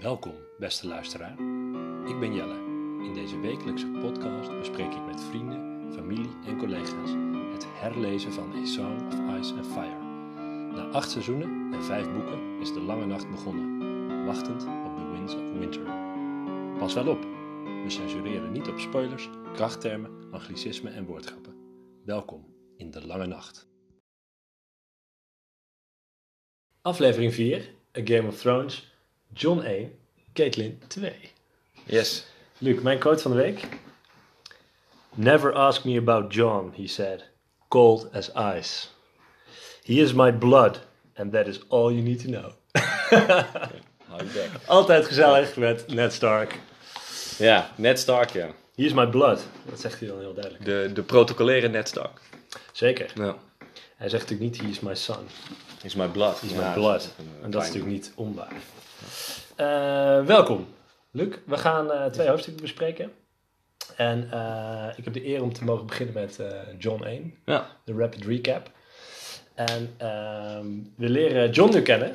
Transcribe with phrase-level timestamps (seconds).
[0.00, 1.32] Welkom, beste luisteraar.
[2.08, 2.54] Ik ben Jelle.
[3.04, 7.10] In deze wekelijkse podcast bespreek ik met vrienden, familie en collega's
[7.52, 10.02] het herlezen van A Song of Ice and Fire.
[10.72, 15.34] Na acht seizoenen en vijf boeken is de lange nacht begonnen, wachtend op The Winds
[15.34, 15.82] of Winter.
[16.78, 17.22] Pas wel op,
[17.84, 21.54] we censureren niet op spoilers, krachttermen, anglicismen en woordgrappen.
[22.04, 23.68] Welkom in de lange nacht.
[26.82, 28.87] Aflevering 4, A Game of Thrones,
[29.34, 29.92] John 1,
[30.32, 31.12] Caitlin 2.
[31.84, 32.26] Yes.
[32.58, 33.68] Luc, mijn quote van de week.
[35.14, 37.24] Never ask me about John, he said,
[37.68, 38.86] cold as ice.
[39.84, 40.80] He is my blood,
[41.16, 42.52] and that is all you need to know.
[44.66, 46.58] Altijd gezellig met Ned Stark.
[47.38, 48.46] Ja, Ned Stark, ja.
[48.74, 49.46] He is my blood.
[49.68, 50.64] Dat zegt hij dan heel duidelijk.
[50.64, 52.20] De, de protocolaire Ned Stark.
[52.72, 53.12] Zeker.
[53.14, 53.36] Ja.
[53.98, 55.26] Hij zegt natuurlijk niet, he is my son.
[55.82, 56.40] Is my blood.
[56.40, 57.00] He is Ja, my blood.
[57.00, 58.52] is eh, En dat is natuurlijk niet onwaar.
[59.56, 60.66] Eh, welkom,
[61.10, 61.34] Luc.
[61.46, 63.12] We gaan eh, twee hoofdstukken bespreken.
[63.96, 66.46] En eh, ik heb de eer om te mogen beginnen met eh,
[66.78, 67.34] John 1.
[67.44, 67.66] Ja.
[67.84, 68.70] de rapid recap.
[69.54, 72.14] En ehm, we leren John nu kennen.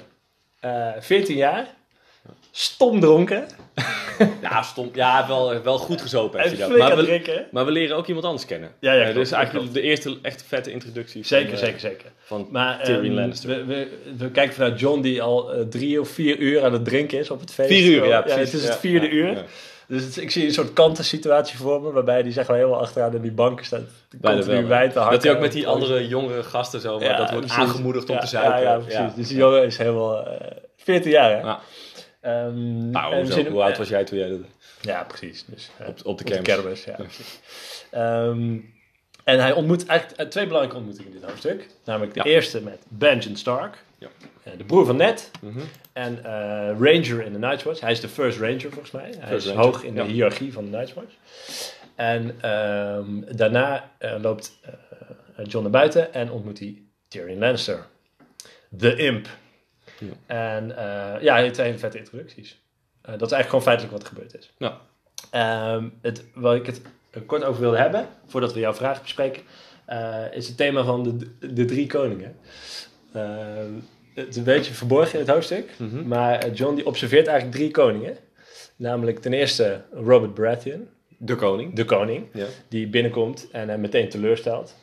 [0.60, 1.76] Eh 14 jaar.
[2.52, 3.48] Stom dronken.
[4.42, 4.90] Ja, stom.
[4.94, 6.78] Ja, wel, wel goed gezopen En heeft hij dat.
[6.78, 7.46] Maar we, drinken.
[7.52, 8.72] maar we leren ook iemand anders kennen.
[8.80, 9.82] Ja, ja, Eh, klopt, dus eigenlijk klopt.
[9.84, 11.26] de eerste echt vette introductie.
[11.26, 12.12] Zeker, van, eh, zeker, zeker.
[12.24, 13.50] Van Maar Tyrion ehm, Lannister.
[13.50, 16.86] we, we, we kijken vanuit John die al eh, drie of vier uur aan het
[16.86, 17.70] drinken is op het feest.
[17.70, 18.52] vier uur, ja, precies.
[18.52, 19.44] het is het vierde uur.
[19.88, 23.16] Dus het- ik zie een soort kantensituatie voor me, waarbij die zeg maar helemaal achteraan
[23.16, 23.82] in die banken staat.
[24.22, 24.68] Continu ja.
[24.68, 25.12] te hakken.
[25.12, 27.64] Dat hij ook met die andere jongere gasten zo, maar Ja, dat wordt precies.
[27.64, 28.62] aangemoedigd om Ja, te zuipen.
[28.62, 29.16] Ja, ja, precies.
[29.16, 30.48] Dus die jongen is helemaal eh
[30.78, 31.54] 14 jaar, hè?
[32.24, 34.40] Ehm, Nou, zien- hoe oud was jij toen jij dat...
[34.82, 35.46] Ja, precies.
[35.48, 36.48] Dus, eh, Op- op de kermis.
[36.48, 36.84] kermis.
[36.84, 36.96] ja.
[37.92, 38.58] Ehm,
[39.24, 41.68] en hij ontmoet eigenlijk eh, twee belangrijke ontmoetingen in dit hoofdstuk.
[41.86, 42.26] Namelijk de Ja.
[42.36, 44.08] eerste met Benjen Stark, Ja.
[44.44, 45.32] eh, de broer van Ned.
[45.42, 45.60] Mhm.
[45.94, 46.22] En
[46.80, 47.80] Ranger in de Night's Watch.
[47.80, 49.14] Hij is de First Ranger volgens mij.
[49.20, 51.14] Hij First is Ranger, hoog in de hiërarchie van de Night's Watch.
[51.96, 53.90] En ehm, daarna
[54.22, 54.60] loopt
[55.44, 57.86] John naar buiten en ontmoet hij Tyrion Lannister.
[58.78, 59.28] The Imp.
[59.98, 60.08] Ja.
[60.26, 62.62] En eh, ja, twee hele vette introducties.
[63.02, 64.52] Eh, dat is eigenlijk gewoon feitelijk wat er gebeurd is.
[64.58, 64.78] Ja.
[65.32, 66.82] Ehm, het, waar ik het
[67.26, 69.42] kort over wilde hebben, voordat we jouw vraag bespreken,
[69.86, 72.36] eh, is het thema van de, de drie koningen.
[73.14, 73.72] Ehm,
[74.16, 76.08] het is een beetje verborgen in het hoofdstuk, Mhm.
[76.08, 78.18] maar John die observeert eigenlijk drie koningen.
[78.76, 80.88] Namelijk ten eerste Robert Baratheon,
[81.18, 81.76] De koning.
[81.76, 82.46] de koning, Ja.
[82.68, 84.76] die binnenkomt en hem meteen teleurstelt.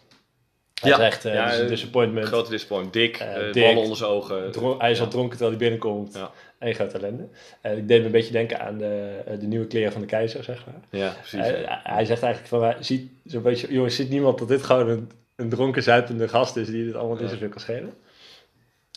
[0.80, 0.96] Hij Ja.
[0.96, 2.26] zegt, eh Ja, dit is een eh, disappointment.
[2.26, 2.94] Grote disappointment.
[2.94, 3.62] Dik, Eh, eh, dik.
[3.64, 4.50] ballen onder zijn ogen.
[4.50, 6.14] Dron- hij is al dronken terwijl hij binnenkomt.
[6.14, 6.30] Ja.
[6.58, 7.28] En grote ellende.
[7.60, 10.06] En ik deed me een beetje denken aan de, eh, de nieuwe kleren van de
[10.06, 11.00] keizer, zeg maar.
[11.00, 11.40] Ja, precies.
[11.40, 14.88] Hij, hij zegt eigenlijk van, hij ziet zo'n beetje, jongens, ziet niemand dat dit gewoon
[14.88, 17.28] een, een dronken, zuipende gast is die dit allemaal niet Ja.
[17.32, 17.92] zoveel kan schelen.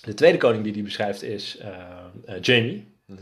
[0.03, 1.67] De tweede koning die hij beschrijft is eh,
[2.25, 2.87] eh, Jamie.
[3.05, 3.19] Mhm.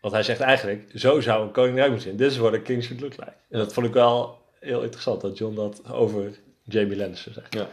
[0.00, 2.18] Want hij zegt eigenlijk, zo zou een koning eruit moeten zien.
[2.18, 3.32] This is what a king should look like.
[3.50, 6.30] En dat vond ik wel heel interessant, dat John dat over
[6.64, 7.54] Jamie Lannister zegt.
[7.54, 7.68] Ja.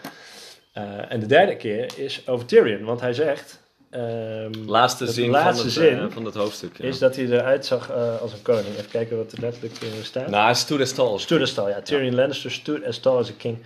[0.74, 3.60] Eh, en de derde keer is over Tyrion, want hij zegt...
[3.90, 6.78] ehm, Laatste de zin, laatste van, het, zin eh, van dat hoofdstuk.
[6.78, 6.86] Ja.
[6.86, 8.68] is dat hij eruit zag eh, als een koning.
[8.78, 10.28] Even kijken wat er letterlijk eh, staat.
[10.28, 11.20] Nou, hij stood as tall.
[11.20, 11.82] Stood as tall, ja.
[11.82, 13.58] Tyrion Lannister stood as tall as a king.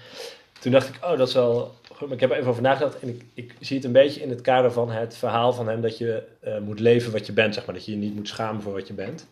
[0.59, 2.07] Toen dacht ik, oh, dat is wel goed.
[2.07, 2.99] Maar ik heb er even over nagedacht.
[2.99, 5.81] En ik, ik zie het een beetje in het kader van het verhaal van hem...
[5.81, 6.23] dat je
[6.61, 7.75] moet leven wat je bent, zeg maar.
[7.75, 9.27] Dat je je niet moet schamen voor wat je bent.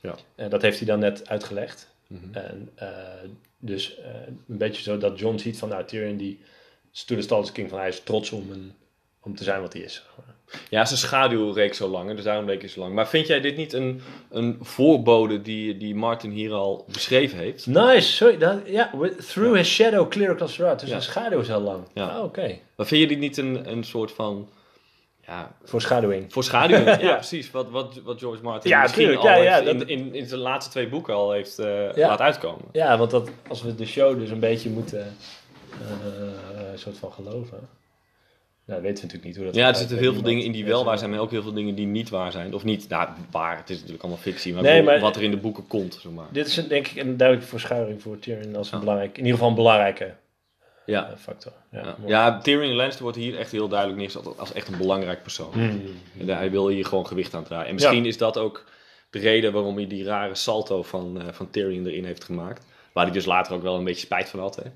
[0.00, 0.14] Ja.
[0.34, 1.88] En dat heeft hij dan net uitgelegd.
[2.06, 2.34] Mhm.
[2.34, 2.70] En
[3.58, 4.10] dus eh,
[4.48, 5.68] een beetje zo dat John ziet van...
[5.68, 6.40] Nou, Tyrion die
[7.28, 7.68] as a king.
[7.70, 8.72] Van hij is trots om, een,
[9.22, 10.02] om te zijn wat hij is.
[10.70, 12.94] Ja, zijn schaduw reek zo lang, dus daarom leek hij zo lang.
[12.94, 14.00] Maar vind jij dit niet een,
[14.30, 17.66] een voorbode die, die Martin hier al beschreven heeft?
[17.66, 18.38] Nice, sorry.
[18.38, 20.80] Dat, ja, through his shadow clear across the road.
[20.80, 21.00] Dus Ja.
[21.00, 21.84] zijn schaduw is heel lang.
[21.94, 22.18] Ja.
[22.18, 22.58] Oh, Oké.
[22.76, 24.48] Maar vind je dit niet een, een soort van...
[25.26, 26.32] Ja, Voor schaduwing.
[26.32, 26.76] voor schaduw?
[27.08, 27.50] ja, precies.
[27.50, 29.22] Wat, wat, wat George Martin Ja, misschien tuurlijk.
[29.24, 31.92] al Ja, ja, heeft dat- in, in, in zijn laatste twee boeken al heeft eh
[31.94, 32.08] Ja.
[32.08, 32.64] laten uitkomen.
[32.72, 35.16] Ja, want dat, als we de show dus een beetje moeten
[35.70, 37.58] eh, een soort van geloven.
[38.66, 40.62] Nou, weten we natuurlijk niet hoe dat Ja, er zitten heel veel dingen in die
[40.62, 42.54] Ja, wel waar zijn, maar ook heel veel dingen die niet waar zijn.
[42.54, 45.36] Of niet, nou, waar, het is natuurlijk allemaal fictie, maar, Nee, wat er in de
[45.36, 46.26] boeken komt, zeg maar.
[46.30, 48.84] Dit is een, denk ik een duidelijke verschuiving voor Tyrion als een Ja.
[48.84, 50.14] belangrijk, in ieder geval een belangrijke
[50.86, 51.52] Ja, eh, factor.
[51.70, 52.38] Ja, ja.
[52.38, 55.52] Tyrion Lannister wordt hier echt heel duidelijk neergezet als echt een belangrijk persoon.
[55.52, 55.82] Hmm.
[56.18, 57.68] En hij wil hier gewoon gewicht aan draaien.
[57.68, 58.64] En misschien is dat ook
[59.10, 62.66] de reden waarom hij die rare salto van, eh, van Tyrion erin heeft gemaakt.
[62.92, 64.56] Waar hij dus later ook wel een beetje spijt van had.
[64.56, 64.70] Hè.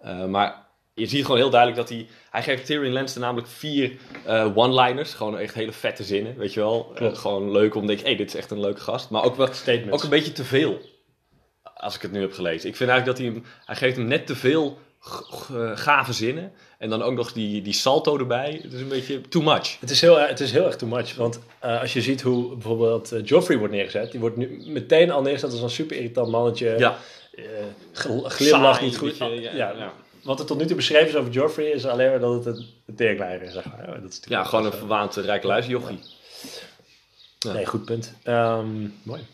[0.00, 0.66] Eh, maar
[0.96, 2.06] je ziet gewoon heel duidelijk dat hij...
[2.30, 5.14] Hij geeft Tyrion Lannister namelijk vier eh, one-liners.
[5.14, 6.92] Gewoon echt hele vette zinnen, weet je wel.
[6.94, 9.10] Eh, gewoon leuk om te denken, hé, hey, dit is echt een leuke gast.
[9.10, 9.92] Maar ook wel Statements.
[9.92, 10.80] ook een beetje te veel.
[11.74, 12.68] Als ik het nu heb gelezen.
[12.68, 13.44] Ik vind eigenlijk dat hij hem...
[13.64, 14.78] Hij geeft hem net te veel
[15.74, 16.52] gave zinnen.
[16.78, 18.60] En dan ook nog die, die salto erbij.
[18.62, 19.80] Het is een beetje too much.
[19.80, 21.14] Het is heel, het is heel erg too much.
[21.14, 25.10] Want eh, als je ziet hoe bijvoorbeeld eh, Joffrey wordt neergezet, die wordt nu meteen
[25.10, 26.74] al neergezet als een super irritant mannetje.
[26.78, 26.98] Ja,
[27.36, 27.44] Eh,
[27.92, 28.38] glimlacht
[28.76, 29.16] Saai, niet goed.
[29.16, 29.92] ja, ja, ja.
[30.22, 32.56] Wat er tot nu toe beschreven is over Joffrey is alleen maar dat het
[32.86, 33.52] een, teerkleider is.
[33.52, 33.86] Zeg maar.
[33.90, 35.98] Ja, dat is ja gewoon een verwaand uh, rijke luisjochie.
[37.38, 37.52] Ja.
[37.52, 38.12] Nee, goed punt.
[38.22, 39.26] Ehm, mooi.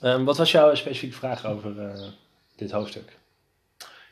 [0.00, 2.00] Ehm, wat was jouw specifieke vraag over eh,
[2.56, 3.16] dit hoofdstuk?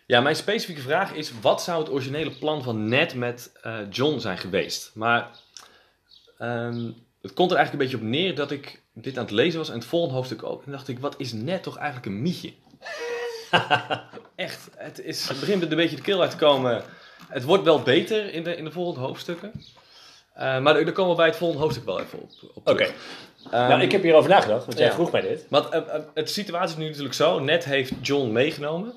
[0.06, 4.19] Ja, mijn specifieke vraag is: wat zou het originele plan van Ned met eh, John
[4.19, 4.90] zijn geweest?
[4.94, 5.31] Maar
[6.38, 6.90] ehm,
[7.22, 9.69] het komt er eigenlijk een beetje op neer dat ik dit aan het lezen was
[9.69, 10.64] en het volgende hoofdstuk ook.
[10.64, 12.52] En dacht ik: wat is Ned toch eigenlijk een mietje?
[14.34, 16.82] Echt, het, is, het begint een beetje de keel uit te komen.
[17.28, 19.52] Het wordt wel beter in de, in de volgende hoofdstukken.
[20.34, 22.31] Eh, maar daar komen we bij het volgende hoofdstuk wel even op.
[22.55, 22.82] op Oké.
[23.50, 24.93] Ehm, nou, ik heb hierover nagedacht, want jij ja.
[24.93, 25.46] vroeg mij dit.
[25.48, 25.81] Want eh,
[26.14, 27.38] het situatie is nu natuurlijk zo.
[27.40, 28.93] Ned heeft John meegenomen.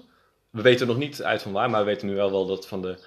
[0.55, 2.67] We weten nog niet uit van waar, maar we weten nu wel, wel dat het
[2.67, 2.97] van de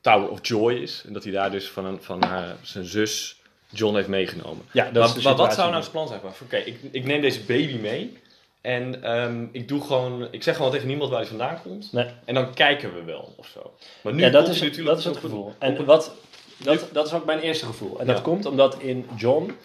[0.00, 1.02] Tower of Joy is.
[1.06, 4.64] En dat hij daar dus van, een, van haar, zijn zus John heeft meegenomen.
[4.72, 6.20] Ja, dat maar, is maar wat zou nou zijn plan zijn?
[6.42, 8.18] Oké, ik, ik neem deze baby mee.
[8.60, 11.92] En ehm, ik doe gewoon, ik zeg gewoon tegen niemand waar hij vandaan komt.
[11.92, 12.06] Nee.
[12.24, 13.74] En dan kijken we wel of zo.
[14.02, 15.54] Maar nu ja, dat is, het, natuurlijk dat is het gevoel.
[15.58, 16.14] En wat,
[16.56, 18.00] dat, dat is ook mijn eerste gevoel.
[18.00, 18.22] En dat Ja.
[18.22, 19.56] komt omdat in John,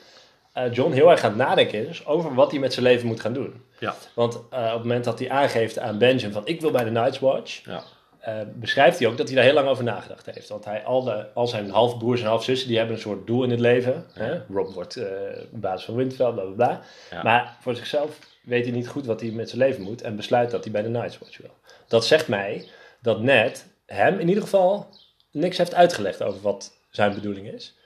[0.72, 3.34] John heel erg aan het nadenken is over wat hij met zijn leven moet gaan
[3.34, 3.62] doen.
[3.80, 3.96] Ja.
[4.14, 6.90] Want eh, op het moment dat hij aangeeft aan Benjamin van ik wil bij de
[6.92, 7.84] Night's Watch, Ja.
[8.20, 10.50] eh, beschrijft hij ook dat hij daar heel lang over nagedacht heeft.
[10.50, 13.50] Want hij, al, de, al zijn halfbroers en halfzussen die hebben een soort doel in
[13.50, 14.06] het leven.
[14.14, 14.42] Hè?
[14.54, 15.06] Rob wordt eh
[15.52, 16.82] baas van Winterfell, bla bla bla.
[17.12, 17.24] Ja.
[17.24, 20.52] Maar voor zichzelf weet hij niet goed wat hij met zijn leven moet en besluit
[20.52, 21.52] dat hij bij de Night's Watch wil.
[21.88, 22.66] Dat zegt mij
[23.02, 24.90] dat Ned hem in ieder geval
[25.32, 27.77] niks heeft uitgelegd over wat zijn bedoeling is.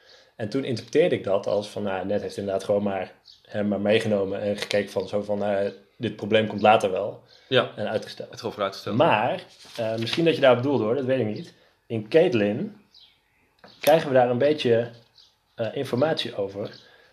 [0.41, 3.11] En toen interpreteerde ik dat als van, nou, Ned heeft inderdaad gewoon maar
[3.45, 7.71] hem maar meegenomen en gekeken van zo van, nou, dit probleem komt later wel ja,
[7.75, 8.29] en uitgesteld.
[8.29, 8.97] het gewoon vooruitgesteld.
[8.97, 9.43] Maar,
[9.77, 11.53] eh, misschien dat je daarop doelde hoor, dat weet ik niet.
[11.85, 12.75] In Caitlin
[13.79, 14.89] krijgen we daar een beetje
[15.55, 16.69] eh, informatie over.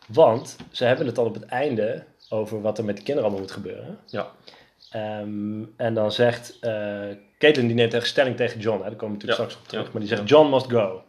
[0.07, 3.45] Want ze hebben het al op het einde over wat er met de kinderen allemaal
[3.47, 3.99] moet gebeuren.
[4.07, 4.31] Ja.
[4.91, 7.05] Ehm, en dan zegt uh,
[7.39, 8.83] Caitlin, die neemt echt stelling tegen John.
[8.83, 8.89] Hè?
[8.89, 9.45] Daar komen we natuurlijk Ja.
[9.45, 9.85] straks op terug.
[9.85, 9.91] Ja.
[9.93, 10.29] Maar die zegt.
[10.29, 11.03] John must go.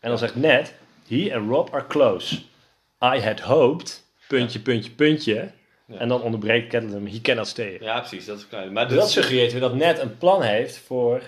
[0.00, 0.74] En dan zegt Ned,
[1.12, 2.42] he and Rob are close.
[3.02, 5.52] I had hoped, puntje, puntje, puntje.
[5.86, 5.98] Ja.
[5.98, 7.78] En dan onderbreekt Caitlin hem, he cannot stay.
[7.80, 8.26] ja, precies.
[8.26, 8.72] Dat is klein.
[8.72, 11.22] Maar Dus dat suggereert weer dat Ned een plan heeft voor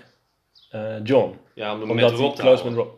[0.70, 1.38] eh, John.
[1.54, 2.88] ja, om, Omdat met Rob close met Rob.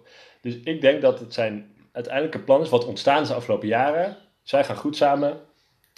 [0.40, 4.16] Dus ik denk dat het zijn uiteindelijke plan is wat ontstaan is de afgelopen jaren.
[4.42, 5.40] Zij gaan goed samen.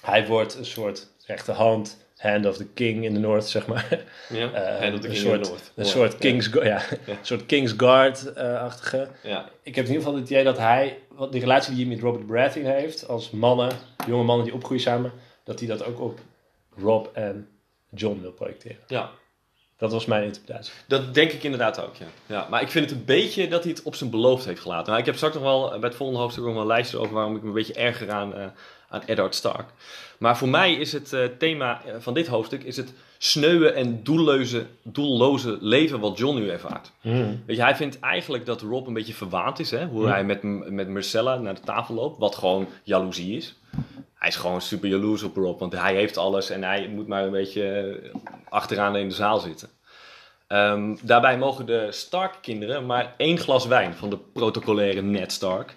[0.03, 4.05] Hij wordt een soort rechterhand, hand of the king in the north, zeg maar.
[4.29, 4.43] Ja,
[4.83, 5.73] een King soort, in the North.
[5.75, 5.91] een Ja.
[5.91, 9.09] soort King's, Gu- ja, een soort King's Guard-achtige.
[9.23, 11.95] Ja, ik heb in ieder geval het idee dat hij, wat die relatie die hij
[11.95, 13.71] met Robert Baratheon heeft, als mannen,
[14.07, 15.13] jonge mannen die opgroeien samen,
[15.45, 16.19] dat hij dat ook op
[16.77, 17.49] Rob en
[17.91, 18.79] John wil projecteren.
[18.87, 19.11] ja.
[19.77, 20.73] Dat was mijn interpretatie.
[20.89, 22.07] Dat denk ik inderdaad ook, ja.
[22.27, 22.47] ja.
[22.51, 24.87] Maar ik vind het een beetje dat hij het op zijn beloofd heeft gelaten.
[24.87, 27.15] Nou, ik heb straks nog wel bij het volgende hoofdstuk nog wel een lijstje over
[27.15, 28.47] waarom ik me een beetje erger aan, eh
[28.89, 29.71] aan Eddard Stark.
[30.19, 34.03] Maar voor mij is het eh, thema eh, van dit hoofdstuk is het sneuwe en
[34.03, 36.91] doelloze, doelloze leven wat John nu ervaart.
[37.47, 39.87] Weet je, hij vindt eigenlijk dat Rob een beetje verwaand is, hè?
[39.87, 40.11] hoe Ja.
[40.11, 43.55] hij met, met Marcella naar de tafel loopt, wat gewoon jaloezie is.
[44.15, 47.25] Hij is gewoon super jaloers op Rob, want hij heeft alles en hij moet maar
[47.25, 47.63] een beetje
[48.03, 48.15] eh,
[48.49, 49.69] achteraan in de zaal zitten.
[50.47, 55.75] Ehm, daarbij mogen de Stark-kinderen maar één glas wijn van de protocolaire Ned Stark.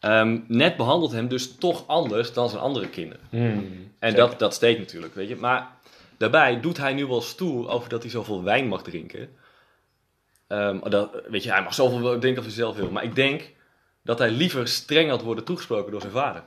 [0.00, 3.24] Ehm, Ned behandelt hem dus toch anders dan zijn andere kinderen.
[3.98, 4.28] En Zeker.
[4.28, 5.36] dat, dat steekt natuurlijk, weet je.
[5.36, 5.70] Maar
[6.16, 9.28] daarbij doet hij nu wel stoer over dat hij zoveel wijn mag drinken.
[10.46, 12.90] Ehm, dat, weet je, hij mag zoveel drinken als hij zelf wil.
[12.90, 13.50] Maar ik denk
[14.02, 16.42] dat hij liever streng had worden toegesproken door zijn vader.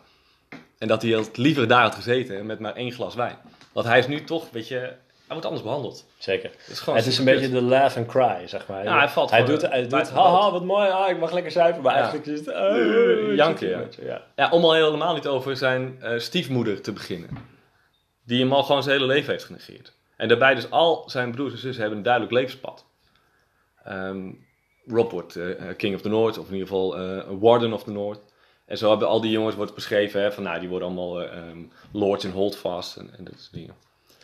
[0.77, 3.37] En dat hij had liever daar had gezeten met maar één glas wijn.
[3.73, 4.93] Want hij is nu toch, weet je,
[5.29, 6.05] wordt anders behandeld.
[6.17, 6.49] Zeker.
[6.57, 8.83] Het is, gewoon het is een beetje de laugh and cry, zeg maar.
[8.83, 11.81] Ja, hij valt hij doet, hij doet haha, wat mooi, ah, ik mag lekker zuipen.
[11.81, 11.99] Maar Ja.
[11.99, 12.47] eigenlijk is het...
[12.47, 13.81] Eh, Uh, janken, ja.
[14.01, 14.21] ja.
[14.35, 17.29] Ja, om al helemaal niet over zijn eh, stiefmoeder te beginnen.
[18.25, 19.93] Die hem al gewoon zijn hele leven heeft genegeerd.
[20.17, 22.85] En daarbij dus al zijn broers en zussen hebben een duidelijk levenspad.
[23.83, 24.31] Ehm,
[24.87, 27.83] Rob wordt eh, eh, King of the North, of in ieder geval eh, Warden of
[27.83, 28.19] the North.
[28.65, 31.37] En zo hebben al die jongens wordt beschreven, hè, van nou, die worden allemaal eh,
[31.37, 31.59] ehm,
[31.91, 33.75] lords in holdfast en, en dat soort dingen.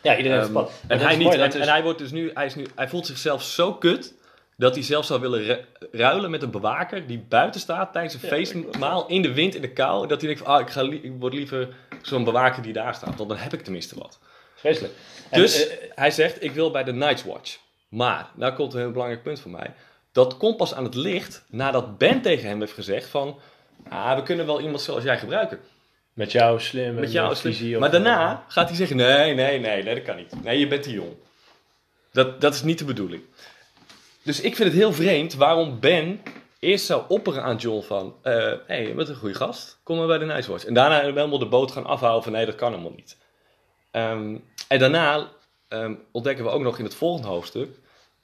[0.06, 0.70] Ja, iedereen heeft pad.
[0.86, 1.26] en hij niet.
[1.26, 4.14] mooi, en, hij wordt dus nu, hij is nu, hij voelt zichzelf zo kut
[4.56, 8.20] dat hij zelf zou willen ru- ruilen met een bewaker die buiten staat tijdens een
[8.22, 10.06] Ja, feestmaal in de wind, in de kou.
[10.06, 11.68] Dat hij denkt van, ah, ik, ga ik word liever
[12.02, 14.18] zo'n bewaker die daar staat, want dan heb ik tenminste wat.
[14.54, 14.94] Vreselijk.
[15.30, 17.58] En, Dus eh, hij zegt, ik wil bij de Night's Watch.
[17.88, 19.74] Maar, nou komt een heel belangrijk punt voor mij.
[20.12, 23.38] Dat komt pas aan het licht nadat Ben tegen hem heeft gezegd van...
[23.88, 25.60] Ah, we kunnen wel iemand zoals jij gebruiken.
[26.16, 27.66] Met jouw slim Met jou is visie.
[27.66, 30.42] het- of- Maar daarna gaat hij zeggen: nee, nee, nee, nee, dat kan niet.
[30.42, 31.12] Nee, je bent te jong.
[32.12, 33.22] Dat, dat is niet de bedoeling.
[34.22, 36.22] dus ik vind het heel vreemd waarom Ben
[36.58, 38.14] eerst zou opperen aan John van...
[38.22, 38.32] Hé,
[38.66, 39.78] hey, je bent een goede gast.
[39.82, 40.64] Kom maar bij de Nightwatch.
[40.64, 42.32] En daarna helemaal de boot gaan afhouden van...
[42.32, 43.16] Nee, dat kan helemaal niet.
[43.90, 44.36] Ehm,
[44.68, 45.28] en daarna
[45.68, 47.68] ehm, ontdekken we ook nog in het volgende hoofdstuk...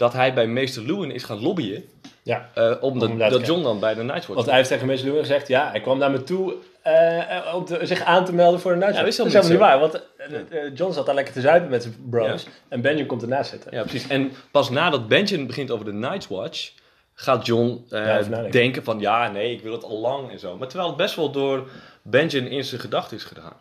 [0.03, 1.85] dat hij bij meester Lewin is gaan lobbyen...
[2.23, 2.51] Ja.
[2.55, 5.49] eh, daar te dat John dan bij de Nightwatch Want hij heeft tegen mensen gezegd,
[5.49, 8.77] ja, hij kwam naar me toe eh, om te- zich aan te melden voor de
[8.77, 9.17] Nightwatch.
[9.17, 10.03] Ja, dat is helemaal niet waar, want
[10.51, 13.75] eh, John zat daar lekker te zuipen met zijn bros en Benjamin komt ernaast zitten.
[13.75, 14.09] Ja, precies.
[14.09, 16.73] En pas nadat Benjamin begint over de Night's Watch,
[17.15, 20.57] gaat John Ja, denken van ja, nee, ik wil het al lang en zo.
[20.57, 21.69] Maar terwijl het best wel door
[22.03, 23.57] Benjamin in zijn gedachten is gedaan.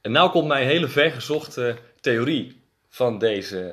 [0.00, 3.72] En nou komt mijn hele vergezochte theorie van, deze,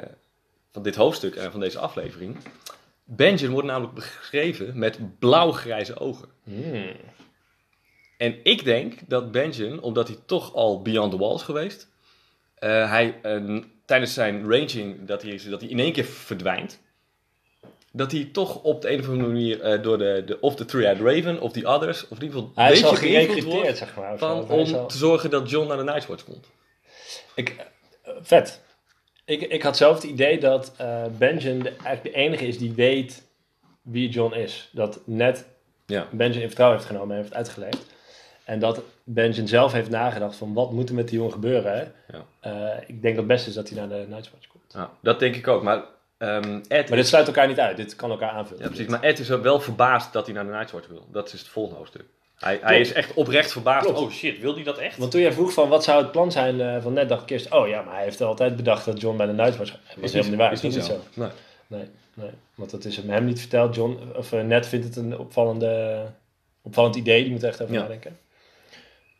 [0.71, 2.37] van dit hoofdstuk en van deze aflevering.
[3.03, 6.29] Benjamin wordt namelijk beschreven met blauw-grijze ogen.
[6.43, 6.95] Hmm.
[8.17, 11.89] En ik denk dat Benjamin, omdat hij toch al beyond the wall is geweest,
[12.55, 16.79] eh, hij eh, tijdens zijn ranging, dat hij, dat hij in één keer verdwijnt,
[17.91, 20.65] dat hij toch op de een of andere manier eh, door de, de, of de
[20.65, 24.17] Three-Eyed Raven of die others, of in ieder geval Hij is al gerecruiteerd, zeg maar.
[24.17, 26.47] van, om te zorgen dat John naar de Nightwatch komt.
[27.35, 27.55] Ik,
[28.21, 28.61] vet.
[29.25, 32.73] Ik, ik had zelf het idee dat eh Benjamin de, eigenlijk de enige is die
[32.73, 33.23] weet
[33.81, 34.69] wie John is.
[34.71, 35.45] Dat net
[35.85, 36.07] Ja.
[36.11, 37.85] Benjamin in vertrouwen heeft genomen en heeft uitgelegd.
[38.43, 41.73] En dat Benjamin zelf heeft nagedacht van wat moet er met die jongen gebeuren.
[41.77, 41.83] Hè?
[42.17, 42.25] Ja.
[42.39, 44.63] Eh, ik denk dat het beste is dat hij naar de Nightwatch komt.
[44.73, 45.63] Ja, dat denk ik ook.
[45.63, 45.83] Maar,
[46.17, 47.77] ehm, Maar dit sluit elkaar niet uit.
[47.77, 48.61] Dit kan elkaar aanvullen.
[48.63, 51.07] ja, precies, maar Ed is wel verbaasd dat hij naar de Nightwatch wil.
[51.11, 52.05] Dat is het volgende hoofdstuk.
[52.41, 53.85] Hij, hij is echt oprecht verbaasd.
[53.85, 53.99] Klopt.
[53.99, 54.97] Oh shit, wil hij dat echt?
[54.97, 57.29] Want toen jij vroeg van wat zou het plan zijn eh, van net, dacht ik
[57.29, 59.79] eerst, oh ja, maar hij heeft altijd bedacht dat John bij de Nightwatch was.
[59.95, 60.51] Dat is helemaal niet waar.
[60.51, 60.99] Is Dat niet zo.
[61.13, 61.29] Nee.
[61.67, 63.75] Nee, nee, want dat is hem, niet verteld.
[63.75, 66.03] John, of eh, Ned vindt het een opvallende,
[66.61, 67.21] opvallend idee.
[67.23, 67.81] Die moet er echt over Ja.
[67.81, 68.19] nadenken.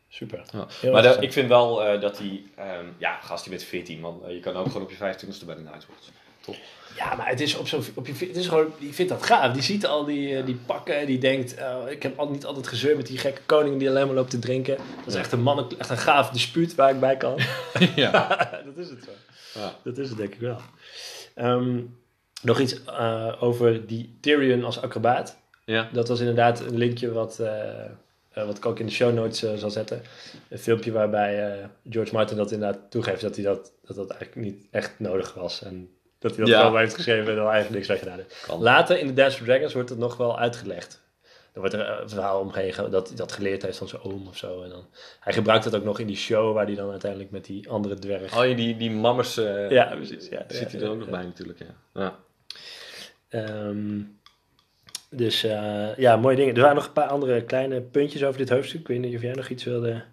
[0.10, 0.42] Super.
[0.82, 0.92] Ja.
[0.92, 4.22] Maar ik vind wel eh, dat hij, ehm, ja, gast, je bent 14 man.
[4.28, 6.10] Je kan ook gewoon op je 25ste bij de Nightwatch.
[6.42, 6.56] Top.
[6.96, 9.54] Ja, maar het is op zo'n, op je, het is gewoon, die vindt dat gaaf.
[9.54, 12.46] Die ziet al die, eh, die pakken en die denkt, oh, ik heb al, niet
[12.46, 14.78] altijd gezeur met die gekke koning die alleen maar loopt te drinken.
[14.78, 17.40] Dat is echt een man, echt een gaaf dispuut waar ik bij kan.
[17.96, 18.28] ja.
[18.66, 19.12] dat is het zo.
[19.60, 19.76] Ja.
[19.84, 20.58] Dat is het denk ik wel.
[21.36, 21.82] Ehm,
[22.42, 25.38] nog iets eh, over die Tyrion als acrobaat.
[25.66, 25.90] Ja.
[25.94, 29.70] Dat was inderdaad een linkje wat, eh, wat ik ook in de show notes zal
[29.70, 30.02] zetten.
[30.50, 34.68] Een filmpje waarbij George Martin dat inderdaad toegeeft dat hij dat, dat, dat eigenlijk niet
[34.72, 35.64] echt nodig was.
[35.64, 35.90] En
[36.22, 36.76] dat hij dat Ja.
[36.78, 38.44] heeft geschreven en er eigenlijk niks mee gedaan heeft.
[38.48, 38.62] Kan.
[38.62, 41.02] Later in The Dance for Dragons wordt het nog wel uitgelegd.
[41.54, 44.28] Er wordt er een verhaal omheen ge- dat hij dat geleerd heeft van zijn oom
[44.28, 44.64] of zo.
[44.64, 44.86] En dan,
[45.20, 47.96] hij gebruikt dat ook nog in die show waar hij dan uiteindelijk met die andere
[48.00, 48.36] dwerg...
[48.38, 50.44] Oh, die, die mammers, eh, Ja, precies, ja.
[50.48, 51.66] zit Ja, hij er ook nog bij natuurlijk, ja.
[51.94, 52.16] ja.
[53.30, 54.00] Ehm,
[55.10, 56.56] dus eh, ja, mooie dingen.
[56.56, 58.80] Er waren nog een paar andere kleine puntjes over dit hoofdstuk.
[58.80, 60.04] Ik weet niet of jij nog iets wilde.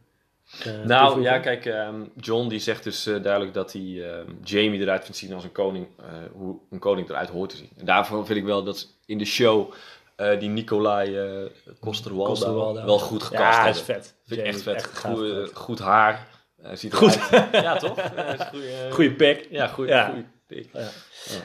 [0.65, 1.33] Eh, Nou, toevoegen?
[1.33, 5.17] ja, kijk, ehm, John die zegt dus eh, duidelijk dat hij ehm, Jamie eruit vindt
[5.17, 7.71] zien als een koning, eh, hoe een koning eruit hoort te zien.
[7.77, 9.73] En daarvoor vind ik wel dat in de show
[10.17, 11.51] eh, die Nicolai eh
[11.81, 13.71] Coster-Waldau wel goed gecast Ja, hebben.
[13.73, 14.15] is vet.
[14.27, 14.91] Vind ik echt vet.
[14.97, 15.57] Goeie- gecast.
[15.57, 16.27] goed haar.
[16.63, 17.19] eh, ziet Goed.
[17.53, 17.97] ja, toch?
[17.97, 19.47] Ja, eh, Goeie pik.
[19.51, 19.89] Ja, goed.
[19.89, 20.15] Ja.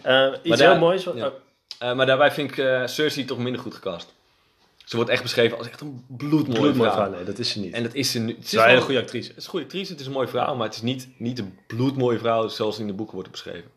[0.04, 1.04] Eh, iets Maar heel moois.
[1.04, 1.28] Wat, ja.
[1.28, 1.34] oh,
[1.80, 4.14] Eh, maar daarbij vind ik eh, Cersei toch minder goed gecast.
[4.84, 6.92] Ze wordt echt beschreven als echt een bloedmooie bloedmooi vrouw.
[6.92, 7.10] vrouw.
[7.10, 7.74] Nee, dat is ze niet.
[7.74, 8.36] En dat is ze nu.
[8.36, 9.28] Het ze is wel een goede actrice.
[9.28, 11.40] Het is een goede actrice, het is een mooie vrouw, maar het is niet, niet
[11.40, 13.72] een bloedmooie vrouw zoals in de boeken wordt beschreven.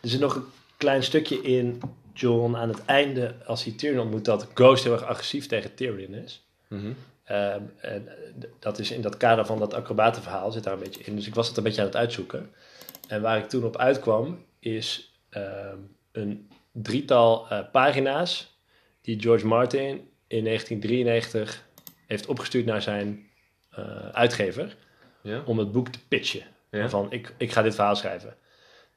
[0.00, 0.44] Er zit nog een
[0.76, 1.80] klein stukje in
[2.12, 6.14] John aan het einde, als hij Tyrion ontmoet, dat Ghost heel erg agressief tegen Tyrion
[6.14, 6.46] is.
[7.24, 11.02] Ehm, en eh, dat is in dat kader van dat acrobatenverhaal zit daar een beetje
[11.04, 11.16] in.
[11.16, 12.50] Dus ik was het een beetje aan het uitzoeken.
[13.08, 15.78] En waar ik toen op uitkwam, is ehm,
[16.12, 18.56] een drietal eh, pagina's
[19.00, 21.64] die George Martin in 1993
[22.06, 23.26] heeft opgestuurd naar zijn
[23.70, 24.76] eh, uitgever
[25.22, 25.42] Ja?
[25.44, 26.42] om het boek te pitchen.
[26.70, 26.88] Ja?
[26.88, 28.36] Van ik, ik ga dit verhaal schrijven.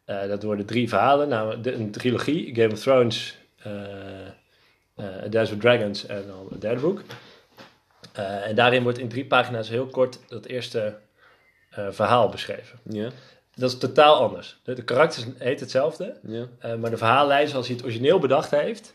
[0.06, 3.38] Eh, dat worden drie verhalen, nou, de- een trilogie, Game of Thrones,
[5.30, 7.02] Dance with Dragons en dan het derde boek.
[8.14, 10.98] En daarin wordt in drie pagina's heel kort dat eerste
[11.90, 12.80] verhaal beschreven.
[12.84, 13.10] Ja?
[13.56, 14.60] Dat is totaal anders.
[14.64, 16.76] De, de karakters heet hetzelfde, Ja?
[16.76, 18.94] maar de verhaallijn zoals hij het origineel bedacht heeft,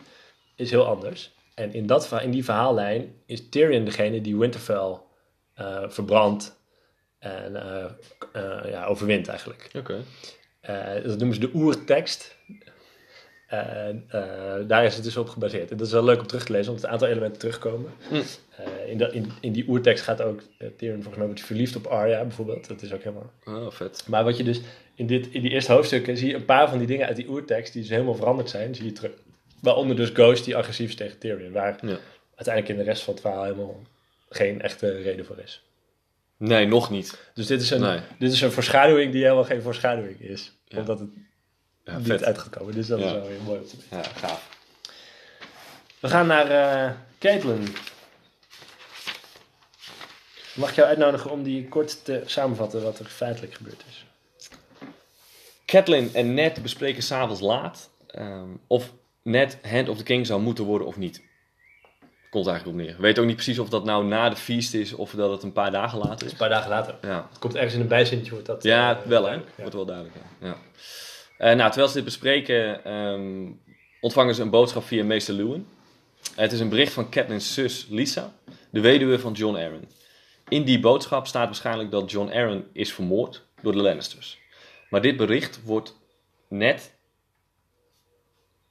[0.54, 1.32] is heel anders.
[1.60, 4.98] En in, dat, in die verhaallijn is Tyrion degene die Winterfell
[5.54, 6.58] eh, verbrandt
[7.18, 7.84] en eh,
[8.32, 9.70] eh, ja, overwint eigenlijk.
[9.76, 10.02] Oké.
[11.04, 12.36] Dat noemen ze de oertekst.
[13.46, 14.04] En
[14.66, 15.70] daar is het dus op gebaseerd.
[15.70, 17.90] En dat is wel leuk om terug te lezen, omdat een aantal elementen terugkomen.
[18.10, 18.22] Mm.
[18.64, 21.86] Eh, in, in, in die oertekst gaat ook uh, Tyrion volgens mij wordt verliefd op
[21.86, 22.68] Arya bijvoorbeeld.
[22.68, 23.32] Dat is ook helemaal...
[23.44, 24.04] Oh, vet.
[24.06, 24.60] Maar wat je dus
[24.94, 27.28] in, dit, in die eerste hoofdstukken zie je een paar van die dingen uit die
[27.28, 29.12] oertekst die dus helemaal veranderd zijn, zie je terug.
[29.60, 31.98] Waaronder dus Ghost die agressief is tegen Tyrion, waar Ja.
[32.34, 33.80] uiteindelijk in de rest van het verhaal helemaal
[34.28, 35.62] geen echte reden voor is.
[36.36, 37.18] Nee, nog niet.
[37.34, 38.00] Dus dit is een, Nee.
[38.18, 40.52] dit is een voorschaduwing die helemaal geen voorschaduwing is.
[40.64, 40.78] Ja.
[40.78, 41.08] Omdat het
[41.84, 42.24] Ja, niet vet.
[42.24, 42.74] uit gaat komen.
[42.74, 43.96] Dus dat is wel weer mooi om te weten.
[43.96, 44.58] Ja, gaaf.
[46.00, 47.74] We gaan naar eh Caitlin.
[50.54, 54.04] Mag ik jou uitnodigen om die kort te samenvatten wat er feitelijk gebeurd is?
[55.66, 58.92] Catelyn en Ned bespreken s'avonds laat ehm, of
[59.30, 61.22] Ned Hand of the King zou moeten worden of niet.
[62.30, 62.96] Komt eigenlijk op neer.
[62.96, 65.42] We weten ook niet precies of dat nou na de feast is of dat het
[65.42, 66.32] een paar dagen later is.
[66.32, 66.98] Een paar dagen later.
[67.02, 68.62] Ja, Het komt ergens in een bijzinnetje, wordt dat...
[68.62, 69.34] ja eh, wel hè.
[69.34, 69.42] Ja.
[69.56, 70.16] Wordt wel duidelijk.
[70.40, 70.46] Ja.
[70.46, 70.56] Ja.
[71.38, 73.52] Eh, nou, terwijl ze dit bespreken, ehm,
[74.00, 75.66] ontvangen ze een boodschap via meester Lewin.
[76.36, 78.32] Het is een bericht van Catelyn's zus Lisa,
[78.70, 79.88] de weduwe van John Arryn.
[80.48, 84.38] In die boodschap staat waarschijnlijk dat John Arryn is vermoord door de Lannisters.
[84.90, 85.96] Maar dit bericht wordt
[86.48, 86.98] net.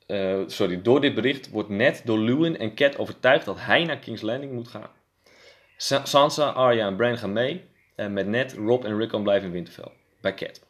[0.10, 3.98] Eh, sorry, door dit bericht wordt net door Lewin en Cat overtuigd dat hij naar
[3.98, 4.90] King's Landing moet gaan.
[5.78, 7.64] Sa- Sansa, Arya en Bran gaan mee.
[7.96, 9.92] En met Ned, Rob en Rickon blijven in Winterfell.
[10.22, 10.62] Bij Cat.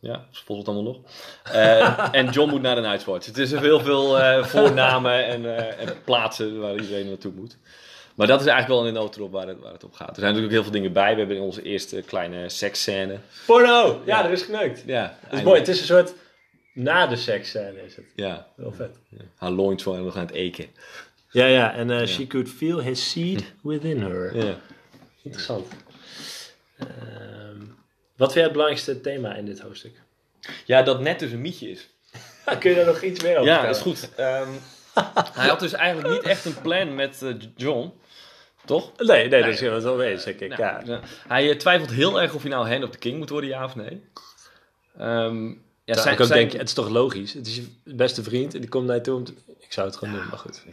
[0.00, 1.10] Ja, volgt het allemaal nog.
[1.52, 3.26] Eh, en John moet naar de Night's Watch.
[3.26, 7.56] Het is heel veel eh, voornamen en, eh, en plaatsen waar iedereen naartoe moet.
[8.14, 10.08] Maar dat is eigenlijk wel in de notendop waar het, waar het op gaat.
[10.08, 11.12] Er zijn natuurlijk heel veel dingen bij.
[11.12, 13.18] We hebben in onze eerste kleine seksscène.
[13.46, 14.02] Porno!
[14.04, 14.82] Ja, er is geneukt.
[14.86, 15.58] Ja, Dat is mooi.
[15.58, 16.14] Het is een soort
[16.76, 18.04] na de seksscène is het.
[18.14, 18.96] Ja, Heel vet.
[19.36, 20.66] haar loins waren nog aan het eken.
[21.30, 21.74] Ja, ja.
[21.74, 24.36] En eh, she could feel his seed within her.
[24.46, 24.56] Ja.
[25.22, 25.66] Interessant.
[26.78, 27.60] Ehm,
[28.16, 30.02] wat vind jij het belangrijkste thema in dit hoofdstuk?
[30.64, 31.88] ja, dat net dus een mietje is.
[32.60, 33.92] Kun je daar nog iets meer over Ja, vertellen?
[33.94, 34.14] is goed.
[34.14, 34.48] Ehm,
[35.40, 37.92] hij had dus eigenlijk niet echt een plan met eh, John.
[38.64, 38.92] Toch?
[38.96, 40.48] Nee, nee, dat is het wel denk ik.
[40.48, 40.82] Nou, ja.
[40.84, 41.00] ja.
[41.28, 43.64] Hij eh, twijfelt heel erg of hij nou Hand of the King moet worden, ja
[43.64, 44.04] of nee.
[44.98, 45.52] Ehm,
[45.86, 47.32] ja, Ja, zijn, ik ook zijn- denk, het is toch logisch?
[47.32, 49.32] Het is je beste vriend en die komt naar je toe om te...
[49.58, 50.64] Ik zou het gewoon doen, maar goed.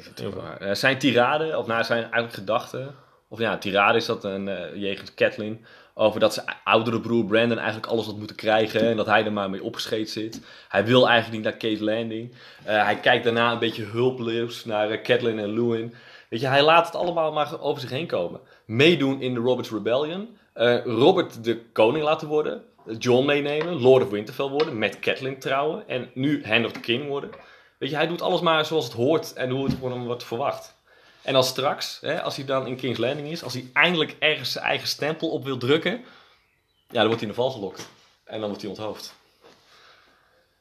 [0.60, 2.96] Eh, zijn tirade, of nou zijn eigenlijk gedachten,
[3.28, 7.58] of ja, tirade is dat een eh jegens Catelyn, over dat zijn oudere broer Brandon
[7.58, 10.42] eigenlijk alles had moeten krijgen en dat hij er maar mee opgescheept zit.
[10.70, 12.34] Hij wil eigenlijk niet naar King's Landing.
[12.64, 15.94] Eh, hij kijkt daarna een beetje hulpeloos naar Catelyn en Lewin.
[16.30, 18.40] Weet je, hij laat het allemaal maar over zich heen komen.
[18.66, 20.38] Meedoen in de Robert's Rebellion.
[20.54, 22.64] Eh, Robert de koning laten worden.
[22.98, 23.82] John meenemen.
[23.82, 24.78] Lord of Winterfell worden.
[24.78, 25.88] Met Catelyn trouwen.
[25.88, 27.30] En nu Hand of the King worden.
[27.78, 30.24] Weet je, hij doet alles maar zoals het hoort en hoe het van hem wordt
[30.24, 30.76] verwacht.
[31.22, 34.52] En als straks, hè, als hij dan in King's Landing is, als hij eindelijk ergens
[34.52, 35.92] zijn eigen stempel op wil drukken,
[36.90, 37.90] ja, dan wordt hij in de val gelokt.
[38.26, 39.14] En dan wordt hij onthoofd.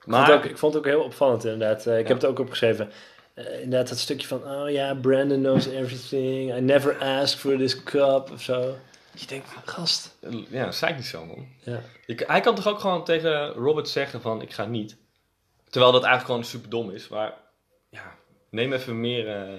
[0.05, 1.87] Ik vond, het ook, ik vond het ook heel opvallend inderdaad.
[1.87, 2.91] Eh, ik heb het ook opgeschreven.
[3.35, 4.45] Eh, inderdaad, dat stukje van...
[4.45, 6.55] Oh ja, Brandon knows everything.
[6.57, 8.75] I never asked for this cup of zo.
[9.15, 10.17] Je denkt, gast.
[10.51, 11.47] Ja, dat zei ik niet zo, man.
[11.65, 11.81] Ja.
[12.07, 14.97] Ik, hij kan toch ook gewoon tegen Robert zeggen van, ik ga niet.
[15.71, 17.09] Terwijl dat eigenlijk gewoon super dom is.
[17.09, 17.35] Maar
[17.89, 18.15] ja,
[18.51, 19.29] neem even meer...
[19.29, 19.59] eh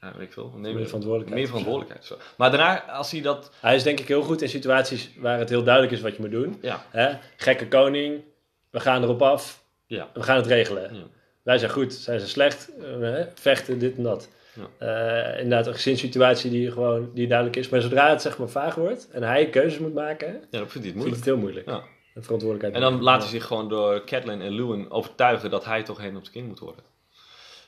[0.00, 0.52] ja, weet ik veel.
[0.56, 1.40] Neem Meer verantwoordelijkheid.
[1.40, 2.04] Meer verantwoordelijkheid.
[2.04, 2.16] Zo.
[2.36, 3.50] Maar daarna, als hij dat...
[3.60, 6.20] Hij is denk ik heel goed in situaties waar het heel duidelijk is wat je
[6.20, 6.58] moet doen.
[6.62, 7.18] Ja, Hè?
[7.36, 8.22] Gekke koning.
[8.70, 9.62] We gaan erop af.
[9.86, 10.10] ja.
[10.14, 10.94] We gaan het regelen.
[10.94, 11.02] Ja.
[11.42, 12.70] Wij zijn goed, zijn ze slecht.
[12.80, 13.24] Eh, hè?
[13.34, 14.28] vechten, dit en dat.
[14.56, 14.68] Ja.
[14.78, 17.68] Eh, inderdaad, een gezinssituatie die gewoon die duidelijk is.
[17.68, 20.74] Maar zodra het zeg maar vaag wordt en hij keuzes moet maken, ja, dan vindt
[20.74, 21.16] hij het moeilijk.
[21.16, 21.66] het heel moeilijk.
[21.66, 21.82] Ja.
[22.14, 22.74] En verantwoordelijkheid.
[22.84, 26.16] En dan laat hij zich gewoon door Catelyn en Lewin overtuigen dat hij toch Hand
[26.16, 26.84] of the King moet worden.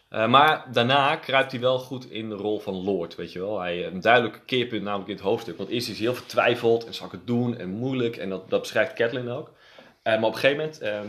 [0.09, 3.61] Eh, maar daarna kruipt hij wel goed in de rol van Lord, weet je wel.
[3.61, 5.57] Hij een duidelijk keerpunt namelijk in het hoofdstuk.
[5.57, 8.17] Want eerst is hij heel vertwijfeld en zal ik het doen en moeilijk.
[8.17, 9.51] En dat, dat beschrijft Catelyn ook.
[10.03, 11.01] Eh, maar op een gegeven moment, eh,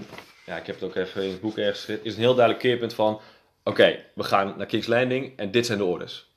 [0.46, 2.63] ja, ik heb het ook even in het boek ergens gezet, is een heel duidelijk
[2.65, 3.20] keerpunt van...
[3.63, 6.28] Oké, we gaan naar King's Landing en dit zijn de orders.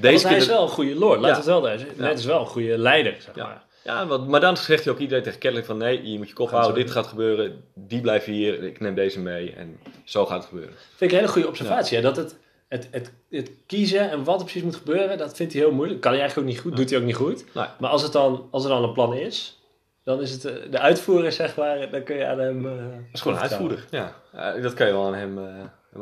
[0.00, 1.36] Want hij is wel een goede lord, laat Ja.
[1.36, 1.90] het wel daar zijn.
[1.96, 3.44] Net is wel een goede leider, zeg Ja.
[3.46, 3.62] maar.
[3.84, 5.76] Ja, wat, maar dan zegt hij ook iedereen tegen Catelyn van...
[5.76, 7.64] Nee, je moet je kop houden, dit gaat gebeuren.
[7.74, 9.52] Die blijven hier, ik neem deze mee.
[9.52, 10.74] En zo gaat het gebeuren.
[10.74, 11.96] Vind ik een hele goede observatie.
[11.96, 12.36] hè, Dat het,
[12.68, 16.00] het, het, het kiezen en wat er precies moet gebeuren, dat vindt hij heel moeilijk.
[16.00, 17.44] Kan hij eigenlijk ook niet goed, doet hij ook niet goed.
[17.54, 17.66] Nee.
[17.78, 19.58] Maar als, het dan, als er dan een plan is,
[20.04, 22.66] dan is het eh, de uitvoerder, zeg maar, dan kun je aan hem...
[22.66, 23.84] eh, Dat is gewoon een uitvoerder.
[23.90, 25.38] Ja, Eh, dat kan je wel aan hem,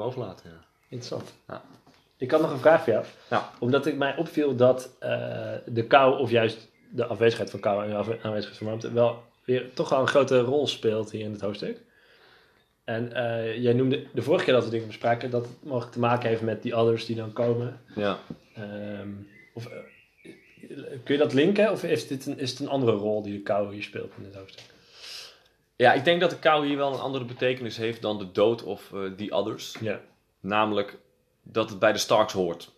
[0.01, 0.51] overlaten.
[0.51, 0.65] Ja.
[0.89, 1.33] Interessant.
[1.49, 1.63] Ja.
[2.17, 3.05] Ik had nog een vraag voor jou.
[3.31, 3.51] Ja.
[3.59, 7.89] Omdat ik mij opviel dat eh, de kou, of juist de afwezigheid van kou en
[7.89, 11.41] de aanwezigheid van warmte, wel weer toch wel een grote rol speelt hier in het
[11.41, 11.81] hoofdstuk.
[12.85, 15.99] En eh, jij noemde de vorige keer dat we dingen bespraken, dat het mogelijk te
[15.99, 17.81] maken heeft met die others die dan komen.
[17.95, 18.19] Ja.
[18.55, 19.09] Ehm,
[19.55, 19.79] of, eh,
[21.05, 21.71] kun je dat linken?
[21.71, 24.23] Of is, dit een, is het een andere rol die de kou hier speelt in
[24.23, 24.65] dit hoofdstuk?
[25.77, 28.63] Ja, ik denk dat de kou hier wel een andere betekenis heeft dan de dood
[28.63, 29.77] of eh the others.
[29.81, 30.01] Ja.
[30.41, 30.99] Namelijk
[31.43, 32.71] dat het bij de Starks hoort.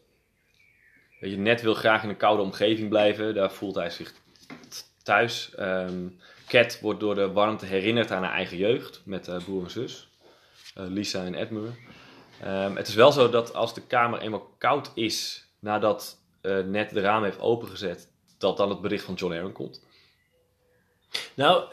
[1.20, 3.34] Weet je, Ned wil graag in een koude omgeving blijven.
[3.34, 4.14] Daar voelt hij zich
[5.02, 5.54] thuis.
[5.54, 6.08] Ehm
[6.46, 10.08] Cat wordt door de warmte herinnerd aan haar eigen jeugd met eh, broer en zus.
[10.74, 11.70] Eh, Lisa en Edmure.
[12.40, 16.90] Ehm, het is wel zo dat als de kamer eenmaal koud is nadat eh Ned
[16.90, 19.84] de raam heeft opengezet, dat dan het bericht van John Aaron komt.
[21.34, 21.64] Nou,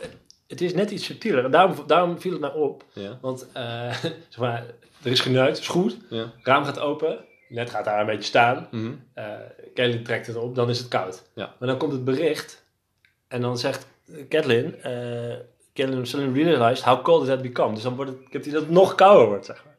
[0.52, 1.52] het is net iets subtieler.
[1.52, 2.84] Daarom, daarom viel het mij op.
[2.94, 3.18] Ja.
[3.22, 3.94] Want eh,
[4.30, 4.64] zeg maar,
[5.04, 5.98] er is geneukt, is goed.
[6.10, 6.32] Ja.
[6.44, 7.18] raam gaat open.
[7.50, 8.68] net gaat daar een beetje staan.
[8.72, 8.92] Mhm.
[9.14, 9.26] Eh
[9.74, 11.24] Catelyn trekt het op, dan is het koud.
[11.36, 11.54] Ja.
[11.60, 12.64] Maar dan komt het bericht
[13.28, 13.88] en dan zegt
[14.30, 15.36] Catelyn, eh
[15.74, 17.74] Catelyn suddenly realized how cold it had become.
[17.74, 19.70] Dus dan wordt het, ik heb die dat het nog kouder wordt, zeg maar.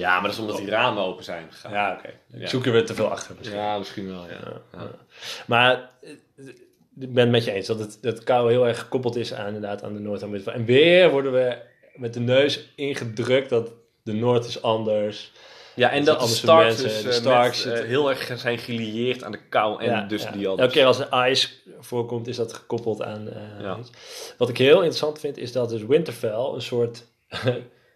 [0.00, 1.72] Ja, maar dat is omdat die ramen open zijn gegaan.
[1.72, 2.08] Ja, oké.
[2.08, 2.46] Ik Ja.
[2.46, 3.58] zoek er weer te veel achter misschien.
[3.58, 4.90] Ja, misschien wel, ja.
[5.46, 5.90] Maar
[7.00, 9.46] ik ben het met je eens dat het, dat kou heel erg gekoppeld is aan,
[9.46, 10.54] inderdaad, aan de Noord en Midden.
[10.54, 11.56] En weer worden we
[11.94, 15.32] met de neus ingedrukt dat de Noord is anders.
[15.74, 18.32] Ja, en Dat dat de Starks, mensen, dus, de eh, Starks, met, eh, heel erg
[18.36, 20.30] zijn gelieerd aan de kou en Ja, dus ja.
[20.30, 20.58] die al.
[20.58, 23.78] Elke keer als er ice voorkomt, is dat gekoppeld aan eh, Ja.
[24.38, 27.06] Wat ik heel interessant vind, is dat dus Winterfell een soort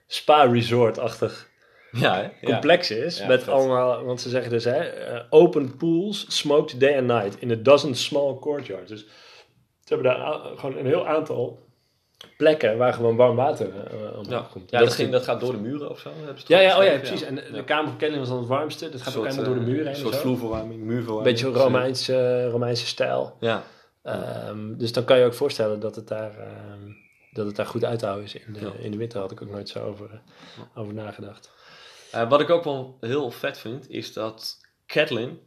[0.06, 1.48] spa-resort-achtig
[1.90, 2.28] Ja, hè?
[2.52, 3.18] Complex is.
[3.18, 3.52] Ja, met vet.
[3.54, 7.54] allemaal, want ze zeggen dus, hè, eh, open pools, smoked day and night in a
[7.54, 8.90] dozen small courtyards.
[8.90, 9.00] Dus
[9.84, 11.66] ze hebben daar gewoon een heel aantal
[12.36, 13.66] plekken waar gewoon warm water
[14.28, 14.70] Ja, komt.
[14.70, 16.10] ja dat, ging, dat gaat door de muren of zo.
[16.46, 17.22] ja, ja, oh ja, precies.
[17.22, 17.56] En de, Ja.
[17.56, 18.88] de kamer van Kelly was dan het warmste.
[18.90, 19.86] Dat gaat ook helemaal door de muren heen.
[19.86, 21.36] Een en soort vloerverwarming, muurverwarming.
[21.40, 23.36] beetje Romeins, eh, Romeinse stijl.
[23.40, 23.62] Ja.
[24.02, 26.80] Ehm, dus dan kan je ook voorstellen dat het daar, ehm,
[27.32, 28.34] dat het daar goed uit te houden is.
[28.34, 28.70] In de, Ja.
[28.80, 30.20] in de winter had ik ook nooit zo over,
[30.74, 31.50] over nagedacht.
[32.12, 35.40] Eh, wat ik ook wel heel vet vind, is dat Catelyn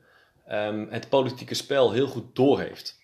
[0.45, 2.99] ehm, het politieke spel heel goed doorheeft.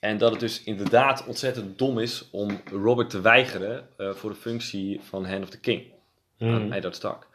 [0.00, 4.36] En dat het dus inderdaad ontzettend dom is om Robert te weigeren eh, voor de
[4.36, 5.92] functie van Hand of the King
[6.38, 7.26] aan Eddard Stark.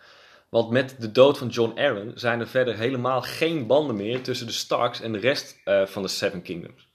[0.50, 4.48] Want met de dood van John Arryn zijn er verder helemaal geen banden meer tussen
[4.48, 6.89] de Starks en de rest eh, van de Seven Kingdoms.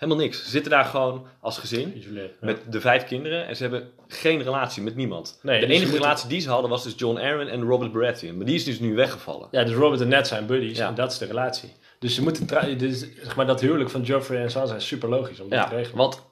[0.00, 0.44] Helemaal niks.
[0.44, 2.30] Ze zitten daar gewoon als gezin Isoleerd.
[2.30, 2.46] Ja.
[2.46, 5.38] met de vijf kinderen en ze hebben geen relatie met niemand.
[5.42, 8.36] Nee, de dus enige relatie die ze hadden was dus John Arryn en Robert Baratheon.
[8.36, 9.48] Maar die is dus nu weggevallen.
[9.50, 10.88] Ja, dus Robert en Ned zijn buddies Ja.
[10.88, 11.72] en dat is de relatie.
[11.98, 15.40] Dus ze moeten dus, zeg maar dat huwelijk van Joffrey en Sansa is super logisch
[15.40, 15.96] om dat te Ja, regelen.
[15.96, 16.22] want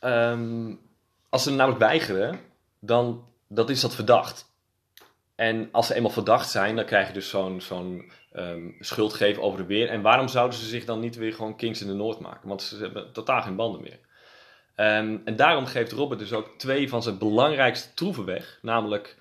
[0.00, 0.74] ehm,
[1.28, 2.40] als ze namelijk weigeren,
[2.80, 4.47] dan dat is dat verdacht.
[5.38, 9.42] En als ze eenmaal verdacht zijn, dan krijg je dus zo'n zo'n ehm, schuld geven
[9.42, 9.88] over de weer.
[9.88, 12.48] En waarom zouden ze zich dan niet weer gewoon Kings in de Noord maken?
[12.48, 13.98] Want ze hebben totaal geen banden meer.
[14.74, 18.58] Ehm, en daarom geeft Robert dus ook twee van zijn belangrijkste troeven weg.
[18.62, 19.16] Namelijk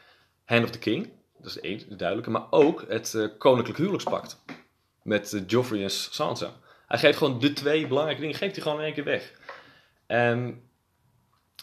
[0.45, 2.31] Hand of the King, dat is één, de duidelijke.
[2.31, 4.43] Maar ook het eh, Koninklijk Huwelijkspact.
[5.03, 6.53] Met eh, Joffrey en Sansa.
[6.87, 9.31] Hij geeft gewoon de twee belangrijke dingen, geeft hij gewoon in één keer weg.
[10.07, 10.51] Ehm,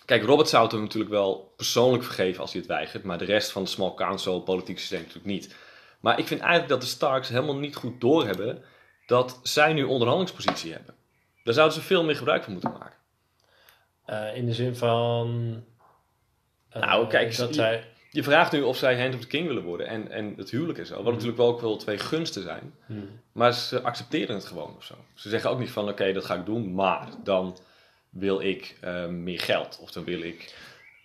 [0.05, 3.05] kijk, Robert zou het hem natuurlijk wel persoonlijk vergeven als hij het weigert.
[3.05, 5.55] Maar de rest van de Small Council, politiek systeem natuurlijk niet.
[6.01, 8.63] Maar ik vind eigenlijk dat de Starks helemaal niet goed doorhebben
[9.07, 10.95] dat zij nu onderhandelingspositie hebben.
[11.45, 12.99] Daar zouden ze veel meer gebruik van moeten maken.
[14.05, 15.63] Eh, in de zin van...
[16.69, 17.89] eh, Nou, kijk, dat je- zij...
[18.11, 20.79] Je vraagt nu of zij Hand of the King willen worden en, en het huwelijk
[20.79, 21.03] en zo.
[21.03, 22.75] Wat natuurlijk wel ook wel twee gunsten zijn.
[22.87, 23.21] Hmm.
[23.33, 24.95] Maar ze accepteren het gewoon of zo.
[25.15, 27.59] Ze zeggen ook niet van oké, dat ga ik doen, maar dan
[28.15, 29.79] wil ik eh, meer geld.
[29.83, 30.55] Of dan wil ik...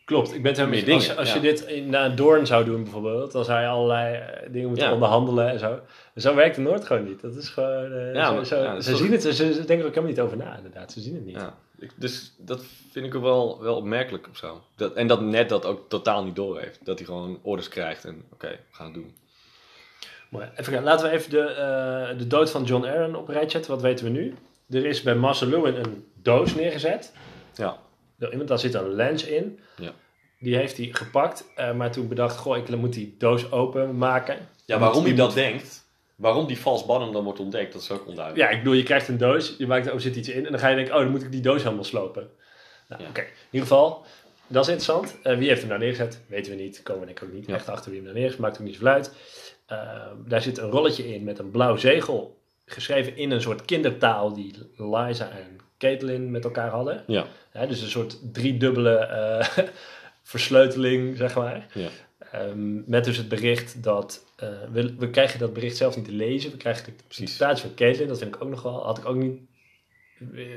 [0.05, 1.35] Klopt, ik ben het helemaal Als, als ja.
[1.35, 4.87] je dit in- na Doorn zou doen bijvoorbeeld, dan zou je allerlei eh, dingen moeten
[4.87, 4.93] Ja.
[4.93, 5.79] onderhandelen en zo.
[6.15, 7.21] Zo werkt de Noord gewoon niet.
[7.21, 7.91] Dat is gewoon...
[7.91, 10.37] eh, Ja, zo, maar- ze zien het, ze, ze denken er ook helemaal niet over
[10.37, 10.91] na inderdaad.
[10.91, 11.45] Ze zien het niet.
[11.79, 14.61] Ik- dus dat vind ik wel, wel opmerkelijk of zo.
[14.75, 16.85] Dat, en dat net dat ook totaal niet doorheeft.
[16.85, 19.13] Dat hij gewoon orders krijgt en oké, we gaan het doen.
[20.29, 20.49] Mooi.
[20.55, 23.71] Even laten we even de, eh, de dood van John Aaron op een rijtje zetten.
[23.71, 24.35] Wat weten we nu?
[24.69, 27.13] Er is bij Marcel Lewin een doos neergezet.
[27.55, 27.77] Ja,
[28.45, 29.59] daar zit een lens in.
[29.77, 29.91] Ja.
[30.39, 31.45] Die heeft hij gepakt.
[31.55, 34.37] eh, maar toen bedacht, goh, ik moet die doos openmaken.
[34.65, 38.07] ja waarom hij dat denkt, waarom die vals bannum dan wordt ontdekt, dat is ook
[38.07, 38.45] onduidelijk.
[38.49, 40.51] Ja, ik bedoel, je krijgt een doos, je maakt er oh, zit iets in en
[40.51, 42.29] dan ga je denken, oh, dan moet ik die doos helemaal slopen.
[42.87, 43.07] Nou, Ja.
[43.09, 43.21] oké.
[43.21, 44.05] In ieder geval,
[44.47, 45.17] dat is interessant.
[45.23, 46.19] Eh, wie heeft hem nou neergezet?
[46.27, 47.53] Weten we niet, komen we denk ik ook niet Ja.
[47.55, 49.13] echt achter wie hem nou neergezet, maakt ook niet zoveel uit.
[49.65, 49.77] Eh,
[50.25, 54.53] daar zit een rolletje in met een blauw zegel, geschreven in een soort kindertaal die
[54.75, 57.03] Liza en Caitlin met elkaar hadden.
[57.07, 57.25] Ja,
[57.67, 59.47] dus een soort driedubbele eh
[60.23, 61.67] versleuteling, zeg maar.
[61.73, 61.87] ja.
[62.31, 66.11] Ehm, met dus het bericht dat eh, we, we krijgen dat bericht zelf niet te
[66.11, 66.51] lezen.
[66.51, 67.37] We krijgen de Precies.
[67.37, 68.07] van Caitlin.
[68.07, 68.85] Dat vind ik ook nog wel.
[68.85, 69.39] Had ik ook niet.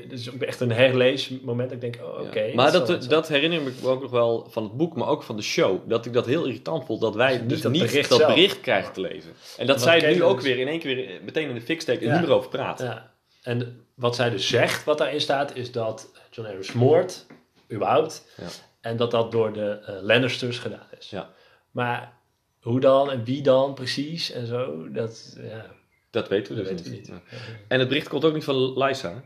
[0.03, 1.71] Het is ook echt een herleesmoment.
[1.71, 2.41] Dat ik denk, oh, oké.
[2.41, 2.55] Ja.
[2.55, 5.23] Maar dat dat, dat herinner ik me ook nog wel van het boek, maar ook
[5.23, 5.89] van de show.
[5.89, 8.61] Dat ik dat heel irritant vond dat wij Niet dus dat niet bericht dat bericht
[8.61, 9.33] krijgen te lezen.
[9.59, 11.81] En dat zij nu ook dus- weer in één keer weer meteen in de fik
[11.81, 12.19] steken en Ja.
[12.19, 12.87] niet meer over praten.
[12.87, 13.12] Ja.
[13.43, 17.27] En wat zij dus zegt, wat daarin staat, is dat John Arryn smoort,
[17.73, 18.27] überhaupt.
[18.37, 18.47] Ja.
[18.81, 21.11] En dat dat door de eh, Lannisters gedaan is.
[21.11, 21.31] Ja.
[21.71, 22.13] Maar
[22.61, 25.67] hoe dan en wie dan precies en zo, dat, ja,
[26.11, 27.23] Dat weten we dat dus weten we niet.
[27.69, 29.23] En het bericht komt ook niet van Lysa.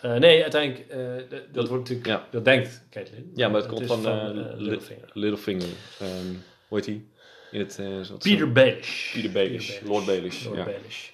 [0.00, 2.28] Eh, nee, uiteindelijk, eh, d- dat wordt natuurlijk, Ja.
[2.30, 3.30] dat denkt Caitlin.
[3.34, 4.02] Ja, maar het komt van,
[4.34, 5.10] Li- Littlefinger.
[5.12, 5.68] Littlefinger.
[6.00, 6.34] ehm
[6.68, 7.04] hoe heet hij?
[7.50, 7.80] In het,
[8.18, 9.12] Peter Baelish.
[9.12, 9.80] Peter Baelish.
[9.80, 10.64] Lord Baelish, Lord.
[10.64, 11.08] Baelish.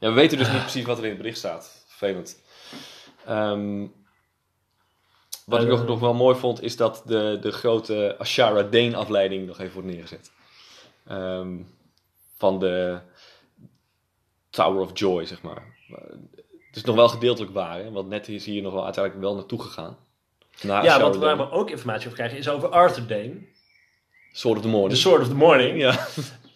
[0.00, 1.84] Ja, we weten dus niet precies wat er in het bericht staat.
[1.86, 2.42] Vervelend.
[3.26, 3.86] Ehm,
[5.46, 8.96] wat ik Eh, nog, nog wel mooi vond, is dat de, de grote Ashara Dane
[8.96, 10.30] afleiding nog even wordt neergezet.
[11.06, 11.56] Ehm,
[12.36, 12.98] van de
[14.50, 15.76] Tower of Joy, zeg maar.
[16.66, 17.90] Het is nog wel gedeeltelijk waar, hè?
[17.90, 19.96] want net is hier nog wel uiteindelijk wel naartoe gegaan.
[20.62, 23.34] Naar ja, want waar we ook informatie over krijgen is over Arthur Dane.
[24.32, 24.92] Sword of the Morning.
[24.92, 25.78] The Sword of the Morning.
[25.78, 26.06] Ja.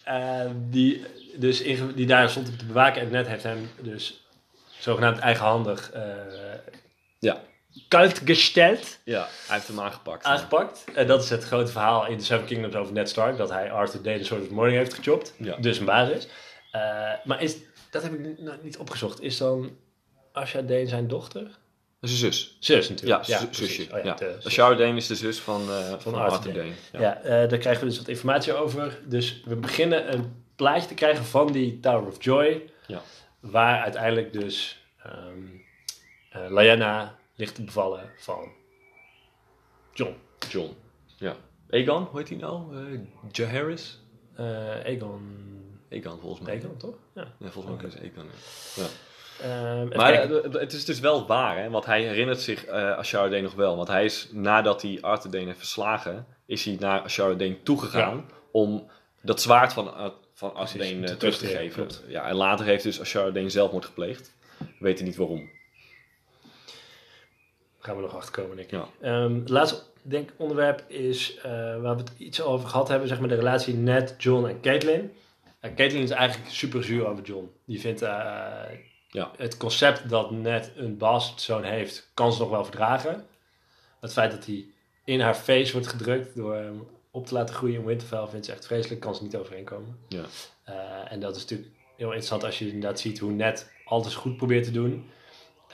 [0.03, 1.63] Eh, die, dus
[1.95, 3.01] die daar stond om te bewaken.
[3.01, 4.27] En net heeft hem dus
[4.79, 6.01] zogenaamd eigenhandig eh
[7.19, 7.41] ja.
[8.25, 10.25] gesteld, ja, hij heeft hem aangepakt.
[10.25, 10.83] aangepakt.
[10.93, 13.37] En dat is het grote verhaal in The Seven Kingdoms over Ned Stark.
[13.37, 15.33] Dat hij Arthur Dane The Sword of Morning heeft gechopt.
[15.37, 15.55] Ja.
[15.55, 16.27] Dus een basis.
[16.71, 16.81] Eh,
[17.23, 17.55] maar is,
[17.89, 19.21] dat heb ik niet- nou, niet opgezocht.
[19.21, 19.77] Is dan
[20.31, 21.41] Asha Dane zijn dochter?
[21.99, 22.57] Dat is zijn zus.
[22.59, 23.51] Zus Ja, natuurlijk.
[23.51, 23.75] precies.
[23.75, 23.97] zusje.
[23.97, 24.13] Oh ja.
[24.13, 24.55] de zus.
[24.55, 26.71] Dane is de zus van, eh, van, Arthur Arthur Dane.
[26.91, 27.03] Dane.
[27.03, 27.21] Ja.
[27.23, 28.99] Ja, daar krijgen we dus wat informatie over.
[29.05, 32.71] Dus we beginnen een plaatje te krijgen van die Tower of Joy.
[32.87, 33.01] Ja.
[33.39, 35.11] Waar uiteindelijk dus eh,
[36.49, 38.51] Lyanna ligt te bevallen van
[39.93, 40.15] John.
[40.49, 40.75] John.
[41.17, 41.35] Ja.
[41.69, 42.77] Egan, hoe heet hij nou?
[42.93, 42.99] Eh
[43.31, 43.99] Jaehaerys?
[44.35, 44.45] Eh
[44.85, 45.51] Aegon.
[45.89, 46.55] Egan volgens mij.
[46.55, 46.95] Aegon, toch?
[47.13, 47.27] Ja.
[47.39, 48.25] Ja, volgens mij is Egan.
[48.75, 48.83] Ja.
[48.83, 48.89] Ja.
[49.41, 51.69] Ehm, Maar eh, het is dus wel waar, hè?
[51.69, 53.75] want hij herinnert zich eh Ashara Dane nog wel.
[53.75, 58.25] Want hij is, nadat hij Arthur Dane heeft verslagen, is hij naar Ashara Dane toegegaan
[58.51, 58.89] om
[59.21, 60.13] dat zwaard van,
[60.51, 61.73] van Dane eh, te terug te geven.
[61.75, 62.03] klopt.
[62.07, 64.33] Ja, en later heeft dus Ashara Dane zelfmoord gepleegd.
[64.57, 65.49] We weten niet waarom.
[67.79, 68.79] gaan we nog achterkomen, denk ik.
[68.79, 68.87] Ja.
[69.01, 71.51] Ehm, het laatste denk, onderwerp is eh,
[71.81, 75.11] waar we het iets over gehad hebben, zeg maar de relatie Ned, John en Caitlin.
[75.61, 77.51] Uh, Caitlin is eigenlijk super zuur over John.
[77.65, 78.09] Die vindt eh,
[79.09, 79.31] Ja.
[79.37, 83.25] het concept dat Ned een bastardzoon heeft, kan ze nog wel verdragen.
[83.99, 84.65] Het feit dat hij
[85.05, 88.51] in haar face wordt gedrukt door hem op te laten groeien in Winterfell vindt ze
[88.51, 89.97] echt vreselijk, kan ze niet overeenkomen.
[90.07, 90.23] Ja.
[90.63, 94.37] Eh, en dat is natuurlijk heel interessant als je inderdaad ziet hoe Ned alles goed
[94.37, 95.09] probeert te doen.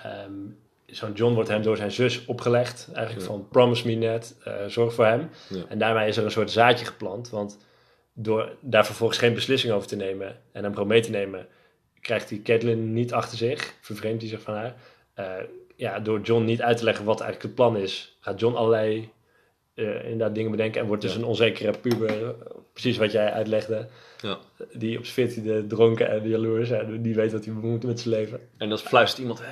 [0.04, 0.32] Ehm,
[0.86, 2.90] Zo'n John wordt hem door zijn zus opgelegd.
[2.94, 3.34] Eigenlijk Ja.
[3.34, 5.30] van promise me Ned, eh, zorg voor hem.
[5.50, 5.64] Ja.
[5.68, 7.30] En daarmee is er een soort zaadje geplant.
[7.30, 7.58] Want
[8.14, 11.48] door daar vervolgens geen beslissing over te nemen en hem gewoon mee te nemen,
[12.02, 14.76] krijgt hij Catelyn niet achter zich, vervreemdt hij zich van haar.
[15.14, 15.34] Eh,
[15.76, 19.10] ja, door John niet uit te leggen wat eigenlijk het plan is, gaat John allerlei
[19.80, 21.18] eh, inderdaad dingen bedenken en wordt dus Ja.
[21.20, 22.36] een onzekere puber,
[22.74, 23.88] precies wat jij uitlegde,
[24.22, 24.38] Ja.
[24.74, 28.16] die op zijn 14e dronken en jaloers en die weet wat hij moet met zijn
[28.16, 28.40] leven.
[28.58, 29.48] En dan fluistert iemand, eh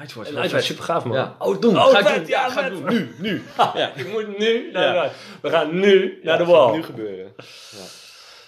[0.00, 0.62] Nightwatch.
[0.62, 1.16] Super gaaf man.
[1.16, 1.36] Ja.
[1.38, 1.76] Oh, doen.
[1.76, 2.26] Oh, ga ik vet, doen.
[2.26, 2.84] ja, Ja, ga doen.
[2.84, 3.42] Nu, nu.
[3.56, 5.12] Ja, ik moet nu naar.
[5.42, 6.74] We gaan nu naar de Ja, gaat wal.
[6.74, 7.32] nu gebeuren.
[7.70, 7.78] Ja.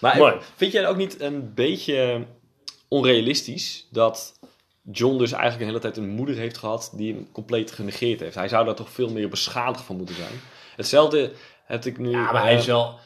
[0.00, 0.34] Maar Mooi.
[0.56, 2.24] vind jij ook niet een beetje
[2.88, 4.38] onrealistisch dat
[4.92, 8.34] John dus eigenlijk een hele tijd een moeder heeft gehad die hem compleet genegeerd heeft?
[8.34, 10.40] Hij zou daar toch veel meer beschadigd van moeten zijn.
[10.76, 11.32] Hetzelfde
[11.64, 12.10] heb ik nu...
[12.10, 12.98] Ja, maar hij eh, is wel...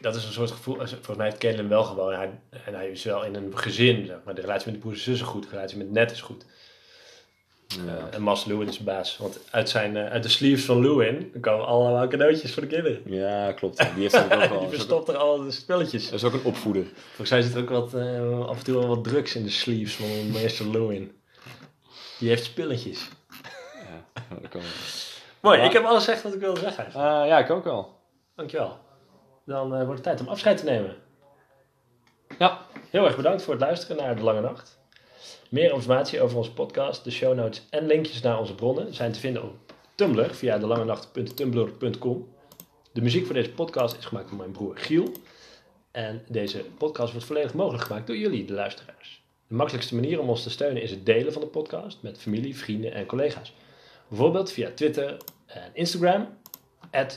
[0.00, 0.74] Dat is een soort gevoel...
[0.76, 2.14] Volgens mij heeft Catelyn wel gewoon...
[2.14, 2.30] Hij,
[2.64, 4.34] en hij is wel in een gezin, zeg maar.
[4.34, 5.42] De relatie met de broers en zussen is goed.
[5.42, 6.44] De relatie met Ned is goed.
[7.66, 7.76] ja.
[7.96, 9.16] Eh, en Mas Lewin is baas.
[9.16, 13.02] Want uit, zijn, eh, uit de sleeves van Lewin komen allemaal cadeautjes voor de kinderen.
[13.04, 13.78] Ja, klopt.
[13.78, 14.38] Die heeft er ook wel.
[14.48, 16.04] Die Dat is ook- verstopt er al de spelletjes.
[16.04, 16.86] Dat is ook een opvoeder.
[17.06, 19.50] Volgens mij zit er ook wat, eh, af en toe wel wat drugs in de
[19.50, 21.12] sleeves van meester Lewin.
[22.18, 23.08] Die heeft spulletjes.
[23.74, 24.70] Ja, ja, dat kan wel.
[25.40, 26.86] Mooi, ik heb alles gezegd wat ik wilde zeggen.
[26.86, 26.92] Eh,
[27.26, 27.96] ja, ik ook wel.
[28.34, 28.78] Dankjewel.
[29.44, 30.96] Dan eh, wordt het tijd om afscheid te nemen.
[32.38, 32.66] Ja.
[32.90, 34.78] Heel erg bedankt voor het luisteren naar De Lange Nacht.
[35.50, 39.20] Meer informatie over onze podcast, de show notes en linkjes naar onze bronnen zijn te
[39.20, 39.54] vinden op
[39.94, 42.34] Tumblr via delangenacht.tumblr.com.
[42.92, 45.12] De muziek voor deze podcast is gemaakt door mijn broer Giel.
[45.90, 49.22] En deze podcast wordt volledig mogelijk gemaakt door jullie, de luisteraars.
[49.48, 52.56] De makkelijkste manier om ons te steunen is het delen van de podcast met familie,
[52.56, 53.52] vrienden en collega's.
[54.08, 55.16] Bijvoorbeeld via Twitter
[55.46, 56.38] en Instagram,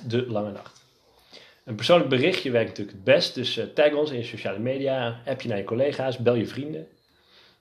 [0.07, 0.53] de Lange.
[1.63, 5.21] Een persoonlijk berichtje werkt natuurlijk het best, dus eh, tag ons in je sociale media,
[5.25, 6.87] app je naar je collega's, bel je vrienden.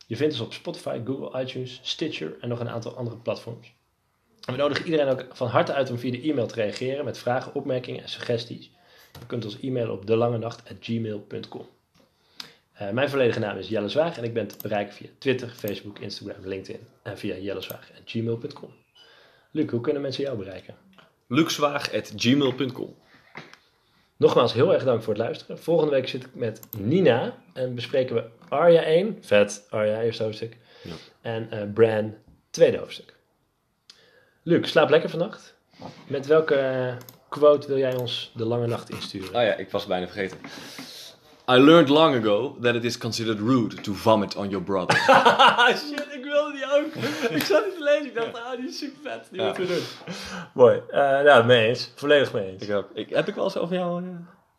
[0.07, 3.73] Je vindt ons op Spotify, Google, iTunes, Stitcher en nog een aantal andere platforms.
[4.47, 7.19] En we nodigen iedereen ook van harte uit om via de e-mail te reageren met
[7.19, 8.71] vragen, opmerkingen en suggesties.
[9.19, 11.67] Je kunt ons e-mailen op delangenacht.gmail.com.
[12.73, 15.99] Eh, mijn volledige naam is Jelle Zwaag en ik ben te bereiken via Twitter, Facebook,
[15.99, 18.80] Instagram, LinkedIn en via jellezwaag.gmail.com.
[19.51, 20.75] Luc, hoe kunnen mensen jou bereiken?
[21.29, 22.95] luxwaag.gmail.com
[24.17, 25.59] Nogmaals, heel erg dank voor het luisteren.
[25.59, 30.57] Volgende week zit ik met Nina en bespreken we Arya 1, vet, Arya eerste hoofdstuk,
[30.83, 30.93] Ja.
[31.21, 32.15] en eh Bran
[32.51, 33.15] tweede hoofdstuk.
[34.43, 35.55] Luc, slaap lekker vannacht.
[36.07, 36.95] Met welke eh,
[37.29, 39.29] quote wil jij ons de lange nacht insturen?
[39.29, 40.39] Oh ja, ik was bijna vergeten.
[41.51, 44.97] I learned long ago that it is considered rude to vomit on your brother.
[45.87, 46.95] Shit, ik wilde die ook.
[47.39, 49.69] Ik zat niet te lezen, ik dacht, ah, die is super vet, die moeten we
[49.75, 50.15] doen.
[50.55, 52.63] Mooi, Eh nou, mee eens, volledig mee eens.
[52.63, 54.03] ik heb, ik, heb ik wel eens over jou...
[54.05, 54.09] eh,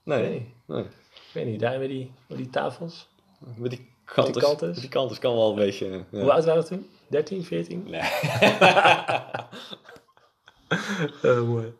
[0.04, 0.21] nee.
[0.30, 0.54] Nee.
[0.65, 0.84] nee.
[0.84, 3.10] Ik weet niet, daar met die, met die tafels.
[3.56, 4.41] Met die kanten.
[4.41, 4.67] kantes?
[4.69, 5.86] Met die kanten kan wel een beetje...
[5.89, 6.19] eh, ja.
[6.19, 6.89] Hoe oud waren we toen?
[7.10, 7.84] 13, 14?
[7.89, 8.01] Nee.
[11.21, 11.73] Eh, mooi.